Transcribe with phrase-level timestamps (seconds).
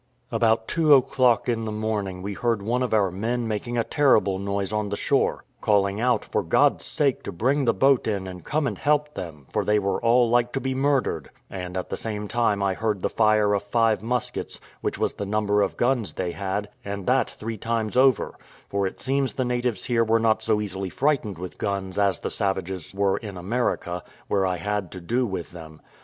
[0.31, 4.39] About two o'clock in the morning we heard one of our men making a terrible
[4.39, 8.43] noise on the shore, calling out, for God's sake, to bring the boat in and
[8.43, 11.97] come and help them, for they were all like to be murdered; and at the
[11.97, 16.13] same time I heard the fire of five muskets, which was the number of guns
[16.13, 18.33] they had, and that three times over;
[18.67, 22.31] for it seems the natives here were not so easily frightened with guns as the
[22.31, 25.79] savages were in America, where I had to do with them.